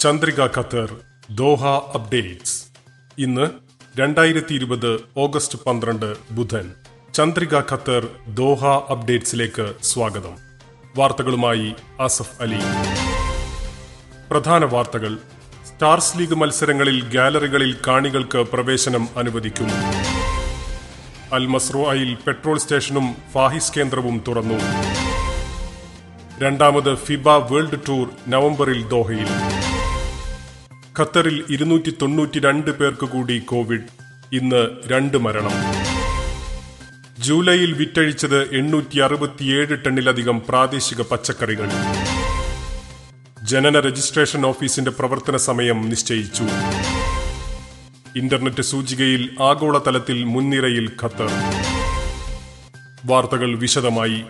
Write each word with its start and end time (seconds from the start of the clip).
Chandrika 0.00 0.40
Qatar 0.40 0.96
Doha 1.30 1.66
updates. 1.66 2.64
ഇന്ന് 3.18 3.46
രണ്ടായിരത്തി 4.00 4.54
ഇരുപത് 4.54 5.00
ഓഗസ്റ്റ് 5.16 5.58
പന്ത്രണ്ട് 5.58 6.16
ബുധൻ. 6.30 6.72
ചന്ദ്രിക 7.14 7.54
ഖത്തർ 7.54 8.08
ദോഹ 8.34 8.64
അപ്ഡേറ്റ്സിലേക്ക് 8.66 9.72
സ്വാഗതം. 9.82 10.36
വാർത്തകളുമായി 10.96 11.74
ആസഫ് 12.00 12.42
അലി. 12.42 12.58
പ്രധാന 14.30 14.64
വാർത്തകൾ. 14.64 15.14
സ്റ്റാർസ് 15.66 16.18
ലീഗ് 16.18 16.34
മത്സരങ്ങളിൽ 16.34 17.10
ഗാലറികളിൽ 17.10 17.76
കാണികൾക്ക് 17.86 18.38
പ്രവേശനം 18.38 19.08
അനുവദിക്കും. 19.16 19.68
അൽ 21.32 21.46
മസ്രോയിൽ 21.46 22.14
പെട്രോൾ 22.14 22.58
സ്റ്റേഷനും 22.58 23.16
ഫാഹിസ് 23.32 23.72
കേന്ദ്രവും 23.76 24.24
തുറന്നു. 24.28 24.60
രണ്ടാമത് 26.42 26.94
ഫിബ 26.94 27.28
വേൾഡ് 27.28 27.78
ടൂർ 27.88 28.10
നവംബറിൽ 28.28 28.88
ദോഹയിൽ. 28.88 29.28
ഖത്തറിൽ 31.00 31.44
ഇരുന്നൂറ്റി 31.50 31.94
തൊണ്ണൂറ്റി 32.02 32.38
രണ്ട് 32.38 32.70
പേർക്ക് 32.70 33.06
കൂടി 33.06 33.38
കോവിഡ്. 33.38 33.80
ഇന്ന് 34.32 34.68
രണ്ട് 34.86 35.18
മരണം. 35.18 35.50
ജൂലൈയിൽ 37.18 37.72
വിറ്റഴിച്ചത് 37.72 38.54
എണ്ണൂറ്റി 38.54 38.98
അറുപത്തിയേഴ് 38.98 39.84
ടണ്ണിലധികം 39.84 40.42
പ്രാദേശിക 40.48 41.02
പച്ചക്കറികൾ. 41.02 41.70
ജനന 43.42 43.80
രജിസ്ട്രേഷൻ 43.80 44.46
ഓഫീസിന്റെ 44.46 44.90
പ്രവർത്തന 44.90 45.36
സമയം 45.36 45.88
നിശ്ചയിച്ചു. 45.88 46.42
ഇന്റർനെറ്റ് 48.16 48.62
സൂചികയിൽ 48.62 49.36
ആഗോളതലത്തിൽ 49.42 50.24
മുൻനിരയിൽ 50.24 50.90
ഖത്തർ. 51.02 51.30
വാർത്തകൾ 53.06 53.58
വിശദമായി. 53.58 54.24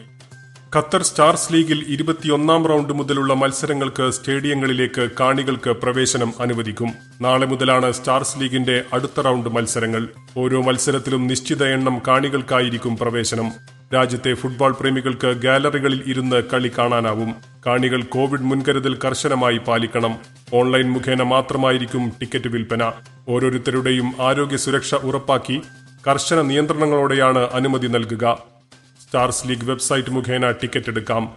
ഖത്തർ 0.77 1.02
സ്റ്റാർസ് 1.02 1.52
ലീഗിൽ 1.52 1.84
ഇരുപത്തിയൊന്നാം 1.88 2.66
റൗണ്ട് 2.66 2.92
മുതലുള്ള 2.92 3.34
മത്സരങ്ങൾക്ക് 3.34 4.10
സ്റ്റേഡിയങ്ങളിലേക്ക് 4.10 5.08
കാണികൾക്ക് 5.20 5.70
പ്രവേശനം 5.70 6.32
അനുവദിക്കും. 6.41 6.91
നാളെ 7.20 7.46
മുതലാണ് 7.46 7.92
സ്റ്റാർസ് 7.92 8.41
ലീഗിന്റെ 8.41 8.84
അടുത്ത 8.92 9.20
റൌണ്ട് 9.20 9.48
മത്സരങ്ങൾ. 9.48 10.08
ഓരോ 10.36 10.62
മത്സരത്തിലും 10.62 11.27
നിശ്ചിത 11.27 11.64
എണ്ണം 11.64 12.02
കാണികൾക്കായിരിക്കും 12.08 12.97
പ്രവേശനം. 12.97 13.52
രാജ്യത്തെ 13.94 14.34
ഫുട്ബോൾ 14.34 14.72
പ്രേമികൾക്ക് 14.72 15.27
ഗാലറികളിൽ 15.27 16.02
ഇരുന്ന് 16.06 16.42
കളി 16.52 16.70
കാണാനാവും. 16.78 17.34
കാണികൾ 17.66 18.02
കോവിഡ് 18.02 18.42
മുൻകരുതൽ 18.42 18.98
കർശനമായി 19.04 19.58
പാലിക്കണം. 19.58 20.16
ഓൺലൈൻ 20.54 20.91
മുഖേന 20.91 21.22
മാത്രമായിരിക്കും 21.22 22.12
ടിക്കറ്റ് 22.20 22.48
വിൽപ്പന. 22.48 22.92
ഓരോരുത്തരുടെയും 23.28 24.12
ആരോഗ്യ 24.20 24.56
സുരക്ഷ 24.56 24.94
ഉറപ്പാക്കി 24.94 25.62
കർശന 26.08 26.41
നിയന്ത്രണങ്ങളോടെയാണ് 26.41 27.38
അനുമതി 27.38 27.86
നൽകുക. 27.86 28.55
സ്റ്റാർസ് 29.06 29.48
ലീഗ് 29.48 29.64
വെബ്സൈറ്റ് 29.64 30.10
മുഖേന 30.10 30.50
ടിക്കറ്റ് 30.50 30.88
എടുക്കാം. 30.88 31.36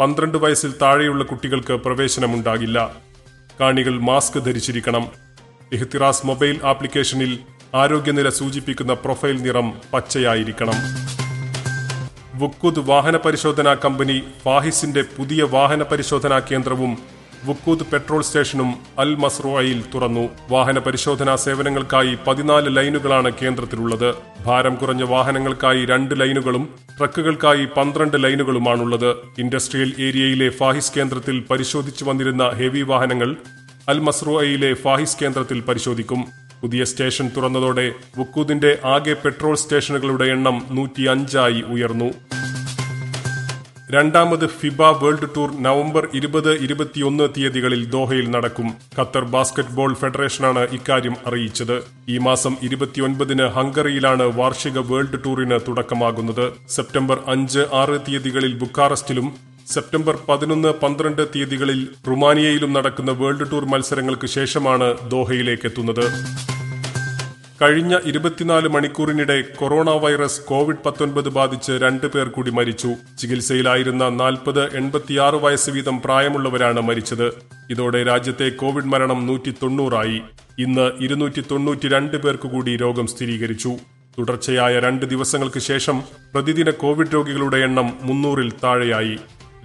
പന്ത്രണ്ട് 0.00 0.38
വയസ്സിൽ 0.38 0.74
താഴെയുള്ള 0.82 1.24
കുട്ടികൾക്ക് 1.24 1.72
പ്രവേശനമുണ്ടാകില്ല. 1.72 2.96
കാണികൾ 3.60 3.98
മാസ്ക് 3.98 4.44
ധരിച്ചിരിക്കണം. 4.44 5.08
ഇഹ്തിറാസ് 5.72 6.26
മൊബൈൽ 6.26 6.60
ആപ്ലിക്കേഷനിൽ 6.64 7.38
ആരോഗ്യനില 7.74 8.28
സൂചിപ്പിക്കുന്ന 8.28 8.94
പ്രൊഫൈൽ 8.94 9.42
നിറം 9.42 9.72
പച്ചയായിരിക്കണം. 9.92 10.74
വുക്കുദ് 12.34 12.78
വാഹന 12.78 13.16
പരിശോധനാ 13.16 13.74
കമ്പനി 13.74 14.22
ഫാഹിസിന്റെ 14.44 15.02
പുതിയ 15.18 15.42
വാഹന 15.42 15.82
പരിശോധനാ 15.82 16.38
കേന്ദ്രവും 16.38 16.98
വുക്കൂദ് 17.46 17.86
പെട്രോൾ 17.92 18.22
സ്റ്റേഷനും 18.22 18.74
അൽ 18.98 19.14
മസ്രോയിൽ 19.14 19.84
തുറന്നു. 19.94 20.28
വാഹന 20.50 20.78
പരിശോധനാ 20.78 21.36
സേവനങ്ങൾക്കായി 21.36 22.18
പതിനാല് 22.26 22.76
ലൈനുകളാണ് 22.76 23.32
കേന്ദ്രത്തിലുള്ളത്. 23.42 24.14
ഭാരം 24.44 24.74
കുറഞ്ഞ 24.74 25.02
വാഹനങ്ങൾക്കായി 25.02 25.84
രണ്ട് 25.84 26.20
ലൈനുകളും 26.20 26.68
ട്രക്കുകൾക്കായി 26.98 27.64
പന്ത്രണ്ട് 27.76 28.24
ലൈനുകളുമാണുള്ളത്. 28.24 29.16
ഇൻഡസ്ട്രിയൽ 29.38 29.92
ഏരിയയിലെ 29.98 30.48
ഫാഹിസ് 30.48 30.92
കേന്ദ്രത്തിൽ 30.96 31.44
പരിശോധിച്ചു 31.50 32.04
വന്നിരുന്ന 32.04 32.48
ഹെവി 32.48 32.82
വാഹനങ്ങൾ 32.82 33.36
അൽ 33.88 33.98
മസ്രോയിലെ 33.98 34.74
ഫാഹിസ് 34.74 35.18
കേന്ദ്രത്തിൽ 35.22 35.60
പരിശോധിക്കും. 35.60 36.26
പുതിയ 36.62 36.84
സ്റ്റേഷൻ 36.84 37.30
തുറന്നതോടെ 37.36 37.92
വുക്കൂദിന്റെ 38.18 38.78
ആകെ 38.84 39.12
പെട്രോൾ 39.12 39.56
സ്റ്റേഷനുകളുടെ 39.56 40.24
എണ്ണം 40.24 40.66
നൂറ്റി 40.70 41.02
അഞ്ചായി 41.02 41.62
ഉയർന്നു. 41.62 42.12
രണ്ടാമത് 43.94 44.44
ഫിബ 44.58 44.82
വേൾഡ് 45.00 45.28
ടൂർ 45.34 45.48
നവംബർ 45.66 46.04
ഇരുപത് 46.18 46.50
ഇരുപത്തിയൊന്ന് 46.66 47.26
തീയതികളിൽ 47.34 47.82
ദോഹയിൽ 47.94 48.26
നടക്കും. 48.34 48.68
ഖത്തർ 48.96 49.24
ബാസ്കറ്റ്ബോൾ 49.34 49.90
ഫെഡറേഷനാണ് 50.00 50.62
ഇക്കാര്യം 50.76 51.16
അറിയിച്ചത്. 51.28 51.76
ഈ 52.14 52.16
മാസം 52.28 52.54
ഇരുപത്തിയൊൻപതിന് 52.68 53.46
ഹംഗറിയിലാണ് 53.56 54.26
വാർഷിക 54.38 54.78
വേൾഡ് 54.90 55.20
ടൂറിന് 55.26 55.58
തുടക്കമാകുന്നത്. 55.66 56.46
സെപ്റ്റംബർ 56.76 57.20
അഞ്ച് 57.34 57.64
ആറ് 57.82 57.98
തീയതികളിൽ 58.08 58.54
ബുക്കാറസ്റ്റിലും 58.62 59.28
സെപ്റ്റംബർ 59.74 60.14
പതിനൊന്ന് 60.28 60.70
പന്ത്രണ്ട് 60.82 61.22
തീയതികളിൽ 61.34 61.80
റുമാനിയയിലും 62.08 62.72
നടക്കുന്ന 62.78 63.12
വേൾഡ് 63.22 63.46
ടൂർ 63.52 63.64
മത്സരങ്ങൾക്ക് 63.74 64.28
ശേഷമാണ് 64.38 64.88
ദോഹയിലേക്ക് 65.14 65.66
എത്തുന്നത് 65.70 66.04
കഴിഞ്ഞ 67.62 67.98
ഇരുപത്തിനാല് 68.04 68.68
മണിക്കൂറിനിടെ 68.68 69.44
കൊറോണ 69.56 69.90
വൈറസ് 69.90 70.40
കോവിഡ് 70.40 70.76
പത്തൊൻപത് 70.86 71.28
ബാധിച്ച് 71.28 71.72
രണ്ടു 71.72 72.06
പേർ 72.06 72.28
കൂടി 72.28 72.50
മരിച്ചു. 72.50 72.94
ചികിത്സയിലായിരുന്ന 73.18 74.08
നാൽപ്പത് 74.08 74.76
എൺപത്തിയാറ് 74.76 75.34
വയസ്സ് 75.34 75.70
വീതം 75.70 76.00
പ്രായമുള്ളവരാണ് 76.00 76.80
മരിച്ചത്. 76.80 77.26
ഇതോടെ 77.70 78.04
രാജ്യത്തെ 78.04 78.48
കോവിഡ് 78.48 78.84
മരണം 78.84 79.26
നൂറ്റി 79.26 79.54
തൊണ്ണൂറായി 79.62 80.22
ഇന്ന് 80.58 80.90
ഇരുന്നൂറ്റി 81.00 81.44
തൊണ്ണൂറ്റി 81.50 81.88
രണ്ട് 81.88 82.16
പേർക്ക് 82.16 82.48
കൂടി 82.48 82.76
രോഗം 82.76 83.06
സ്ഥിരീകരിച്ചു. 83.06 83.76
തുടർച്ചയായ 84.18 84.80
രണ്ട് 84.80 85.06
ദിവസങ്ങൾക്ക് 85.06 85.58
ശേഷം 85.58 86.02
പ്രതിദിന 86.34 86.70
കോവിഡ് 86.70 87.14
രോഗികളുടെ 87.14 87.56
എണ്ണം 87.56 87.98
മുന്നൂറിൽ 88.02 88.50
താഴെയായി. 88.50 89.16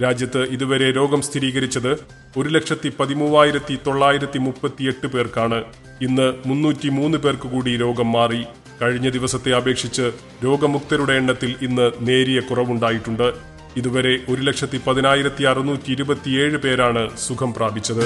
രാജ്യത്ത് 0.03 0.43
ഇതുവരെ 0.43 0.91
രോഗം 0.91 1.21
സ്ഥിരീകരിച്ചത് 1.21 1.93
ഒരു 2.37 2.49
ലക്ഷത്തി 2.49 2.91
പതിമൂവായിരത്തി 2.99 3.77
തൊള്ളായിരത്തി 3.87 4.37
മുപ്പത്തിയെട്ട് 4.37 5.07
പേർക്കാണ്. 5.07 5.63
ഇന്ന് 6.01 6.33
മുന്നൂറ്റി 6.45 6.89
മൂന്ന് 6.89 7.17
പേർക്ക് 7.17 7.47
കൂടി 7.47 7.77
രോഗം 7.77 8.11
മാറി. 8.11 8.45
കഴിഞ്ഞ 8.81 9.09
ദിവസത്തെ 9.09 9.51
അപേക്ഷിച്ച് 9.51 10.11
രോഗമുക്തരുടെ 10.45 11.13
എണ്ണത്തിൽ 11.13 11.55
ഇന്ന് 11.61 11.91
നേരിയ 12.01 12.39
കുറവുണ്ടായിട്ടുണ്ട്. 12.39 13.33
ഇതുവരെ 13.77 14.19
ഒരു 14.29 14.41
ലക്ഷത്തി 14.41 14.81
പതിനായിരത്തി 14.87 15.43
അറുന്നൂറ്റി 15.43 15.91
ഇരുപത്തിയേഴ് 15.91 16.57
പേരാണ് 16.57 17.17
സുഖം 17.17 17.53
പ്രാപിച്ചത്. 17.53 18.05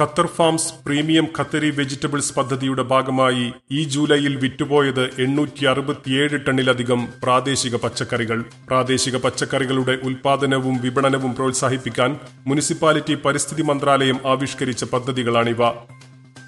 Qatar 0.00 0.26
farms 0.26 0.74
premium 0.86 1.26
Qatari 1.38 1.70
vegetables 1.70 2.34
പദ്ധതിയുടെ 2.34 2.82
ഭാഗമായി 2.82 3.52
ഈ 3.72 3.84
ജൂലൈയിൽ 3.84 4.36
വിറ്റുപോയത് 4.36 5.20
എണ്ണൂറ്റി 5.20 5.66
അറുപത്തിയേഴ് 5.66 6.38
ടണ്ണിലധികം 6.48 7.08
പ്രാദേശിക 7.22 7.76
പച്ചക്കറികൾ. 7.76 8.44
പ്രാദേശിക 8.68 9.16
പച്ചക്കറികളുടെ 9.16 9.98
ഉൽപാദനവും 10.02 10.78
വിപണനവും 10.82 11.34
പ്രോത്സാഹിപ്പിക്കാൻ 11.34 12.16
മുനിസിപ്പാലിറ്റി 12.46 13.14
പരിസ്ഥിതി 13.14 13.62
മന്ത്രാലയം 13.62 14.20
ആവിഷ്കരിച്ച 14.26 14.84
പദ്ധതികളാണിവ. 14.84 15.62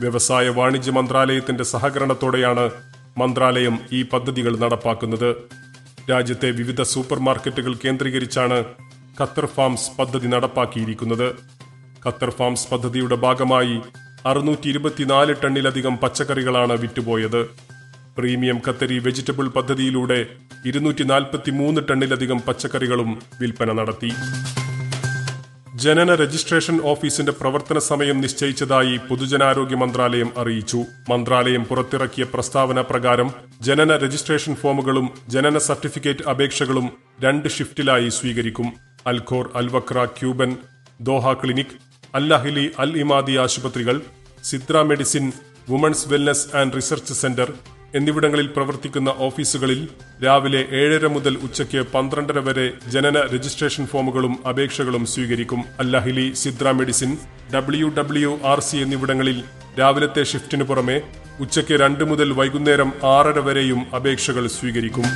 വ്യവസായ 0.01 0.49
വാണിജ്യ 0.49 0.93
മന്ത്രാലയത്തിന്റെ 0.93 1.65
സഹകരണത്തോടെയാണ് 1.65 2.71
മന്ത്രാലയം 3.19 3.79
ഈ 3.93 4.03
പദ്ധതികൾ 4.03 4.57
നടപ്പാക്കുന്നത്. 4.57 5.35
രാജ്യത്തെ 6.11 6.51
വിവിധ 6.51 6.83
സൂപ്പർ 6.83 7.19
മാർക്കറ്റുകൾ 7.19 7.75
കേന്ദ്രീകരിച്ചാണ് 7.85 8.65
ഖത്തർ 9.21 9.47
ഫാംസ് 9.47 9.91
പദ്ധതി 9.99 10.27
നടപ്പാക്കിയിരിക്കുന്നത്. 10.27 11.29
ഖത്തർ 12.07 12.31
ഫാംസ് 12.31 12.69
പദ്ധതിയുടെ 12.73 13.15
ഭാഗമായി 13.15 13.81
അറുന്നൂറ്റി 14.27 14.69
ഇരുപത്തിനാല് 14.69 15.35
ടണ്ണിലധികം 15.45 15.99
പച്ചക്കറികളാണ് 15.99 16.73
വിറ്റുപോയത്. 16.73 17.49
പ്രീമിയം 18.19 18.59
കത്തരി 18.69 18.99
വെജിറ്റബിൾ 18.99 19.49
പദ്ധതിയിലൂടെ 19.49 20.27
ഇരുന്നൂറ്റി 20.67 21.05
നാൽപ്പത്തി 21.05 21.51
മൂന്ന് 21.51 21.81
ടണ്ണിലധികം 21.91 22.41
പച്ചക്കറികളും 22.41 23.23
വിൽപ്പന 23.41 23.73
നടത്തി. 23.73 24.11
ജനന 25.83 26.15
രജിസ്ട്രേഷൻ 26.15 26.81
ഓഫീസിന്റെ 26.81 27.33
പ്രവർത്തന 27.33 27.79
സമയം 27.79 28.21
നിശ്ചയിച്ചതായി 28.21 28.97
പൊതുജനാരോഗ്യ 29.09 29.77
മന്ത്രാലയം 29.77 30.31
അറിയിച്ചു. 30.39 30.81
മന്ത്രാലയം 31.11 31.65
പുറത്തിറക്കിയ 31.65 32.25
പ്രസ്താവന 32.25 32.81
പ്രകാരം 32.81 33.31
ജനന 33.63 33.97
രജിസ്ട്രേഷൻ 33.97 34.55
ഫോമുകളും 34.55 35.11
ജനന 35.29 35.59
സർട്ടിഫിക്കറ്റ് 35.59 36.29
അപേക്ഷകളും 36.29 36.87
രണ്ട് 37.21 37.49
ഷിഫ്റ്റിലായി 37.49 38.09
സ്വീകരിക്കും. 38.09 38.73
Al Khor 39.07 39.51
Al Wakra 39.55 40.05
Cuban 40.05 40.57
Doha 41.01 41.33
clinic 41.33 41.75
Al 42.15 42.35
Ahli 42.35 42.71
Al 42.79 42.99
Emadi 42.99 43.37
ആശുപത്രികൾ 43.37 44.01
Sidra 44.45 44.83
medicine 44.83 45.33
women's 45.71 46.09
wellness 46.09 46.57
and 46.57 46.77
research 46.77 47.15
centre 47.15 47.51
എന്നിവിടങ്ങളിൽ 47.95 48.47
പ്രവർത്തിക്കുന്ന 48.47 49.15
ഓഫീസുകളിൽ 49.19 49.89
രാവിലെ 50.25 50.61
ഏഴര 50.73 51.07
മുതൽ 51.07 51.35
ഉച്ചയ്ക്ക് 51.37 51.81
പന്ത്രണ്ടര 51.95 52.39
വരെ 52.39 52.73
ജനന 52.89 53.19
രജിസ്ട്രേഷൻ 53.35 53.87
ഫോമുകളും 53.87 54.35
അപേക്ഷകളും 54.49 55.07
സ്വീകരിക്കും. 55.07 55.65
Al Ahli 55.81 56.33
Sidra 56.33 56.71
medicine 56.71 57.17
W 57.55 57.89
W 57.99 58.39
R 58.45 58.61
C 58.61 58.77
എന്നിവിടങ്ങളിൽ 58.77 59.39
രാവിലത്തെ 59.79 60.23
ഷിഫ്റ്റിനു 60.23 60.65
പുറമെ 60.65 61.01
ഉച്ചയ്ക്ക് 61.41 61.75
രണ്ട് 61.81 62.05
മുതൽ 62.05 62.33
വൈകുന്നേരം 62.33 62.93
ആറര 63.05 63.39
വരെയും 63.39 63.95
അപേക്ഷകൾ 63.95 64.47
സ്വീകരിക്കും. 64.47 65.07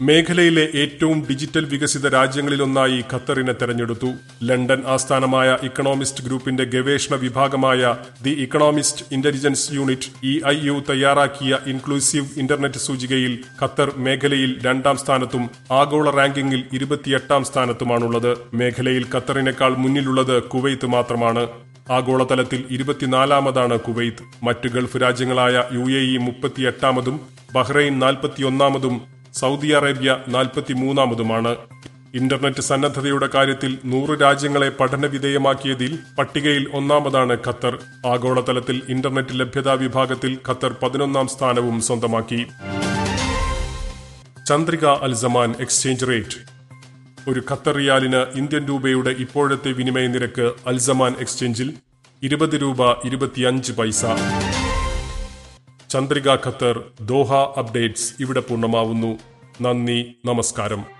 മേഖലയിലെ 0.00 0.68
ഏറ്റവും 0.74 1.26
ഡിജിറ്റൽ 1.30 1.64
വികസിത 1.64 2.08
രാജ്യങ്ങളിലൊന്നായി 2.08 3.04
ഖത്തറിനെ 3.12 3.52
തെരഞ്ഞെടുത്തു. 3.52 4.10
ലണ്ടൻ 4.42 4.82
ആസ്ഥാനമായ 4.86 5.58
ഇക്കണോമിസ്റ്റ് 5.62 6.24
ഗ്രൂപ്പിന്റെ 6.24 6.64
ഗവേഷണ 6.64 7.14
വിഭാഗമായ 7.14 7.96
the 8.22 8.30
economist 8.30 9.06
intelligence 9.12 9.72
unit 9.72 10.26
E 10.26 10.40
I 10.46 10.56
U 10.66 10.84
തയ്യാറാക്കിയ 10.90 11.58
ഇൻക്ലൂസീവ് 11.66 12.28
ഇന്റർനെറ്റ് 12.36 12.78
സൂചികയിൽ 12.78 13.38
ഖത്തർ 13.62 13.92
മേഖലയിൽ 13.96 14.62
രണ്ടാം 14.64 14.96
സ്ഥാനത്തും 14.96 15.50
ആഗോള 15.72 16.10
റാങ്കിങ്ങിൽ 16.10 16.64
ഇരുപത്തിയെട്ടാം 16.72 17.44
സ്ഥാനത്തുമാണുള്ളത്. 17.44 18.36
മേഖലയിൽ 18.54 19.06
ഖത്തറിനേക്കാൾ 19.14 19.74
മുന്നിലുള്ളത് 19.74 20.42
കുവൈത്ത് 20.42 20.86
മാത്രമാണ്. 20.86 21.48
ആഗോളതലത്തിൽ 21.90 22.64
ഇരുപത്തിനാലാമതാണ് 22.70 23.80
കുവൈത്ത്. 23.80 24.24
മറ്റ് 24.42 24.68
ഗൾഫ് 24.68 24.96
രാജ്യങ്ങളായ 25.02 25.64
യു 25.72 25.84
എ 25.98 26.02
ഇ 26.14 26.16
മുപ്പത്തിയെട്ടാമതും 26.16 27.20
ബഹ്റൈൻ 27.54 27.98
നാൽപ്പത്തിയൊന്നാമതും 27.98 29.17
സൗദി 29.40 29.68
അറേബ്യ 29.68 30.16
നാൽപ്പത്തിമൂന്നാമതുമാണ്. 30.28 31.56
ഇന്റർനെറ്റ് 32.14 32.60
സന്നദ്ധതയുടെ 32.60 33.28
കാര്യത്തിൽ 33.34 33.78
നൂറ് 33.84 34.20
രാജ്യങ്ങളെ 34.22 34.68
പഠനവിധേയമാക്കിയതിൽ 34.68 35.98
പട്ടികയിൽ 36.18 36.70
ഒന്നാമതാണ് 36.74 37.36
ഖത്തർ. 37.46 37.78
ആഗോളതലത്തിൽ 38.06 38.82
ഇന്റർനെറ്റ് 38.88 39.40
ലഭ്യതാ 39.40 39.72
വിഭാഗത്തിൽ 39.72 40.38
ഖത്തർ 40.48 40.74
പതിനൊന്നാം 40.82 41.28
സ്ഥാനവും 41.28 41.80
സ്വന്തമാക്കി. 41.80 42.46
Chandrika 44.48 44.86
Al Zaman 44.86 45.54
exchange 45.60 46.06
rate. 46.08 46.38
ഒരു 47.30 47.42
ഖത്തർ 47.50 47.74
റിയാലിന് 47.74 48.22
ഇന്ത്യൻ 48.34 48.64
രൂപയുടെ 48.68 49.10
ഇപ്പോഴത്തെ 49.10 49.72
വിനിമയ 49.72 50.06
നിരക്ക് 50.06 50.52
അൽസമാൻ 50.66 51.14
എക്സ്ചേഞ്ചിൽ 51.20 51.72
ഇരുപത് 52.22 52.62
രൂപ 52.62 52.92
ഇരുപത്തിയഞ്ച് 52.92 53.72
പൈസ. 53.72 54.04
ചന്ദ്രിക 55.90 56.28
ഖത്തർ 56.28 56.84
ദോഹ 57.04 57.32
അപ്ഡേറ്റ്സ് 57.34 58.12
ഇവിടെ 58.20 58.40
പൂർണമാവുന്നു. 58.40 59.18
നന്ദി 59.62 60.16
നമസ്കാരം. 60.24 60.97